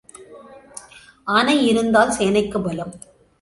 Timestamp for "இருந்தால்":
1.67-2.15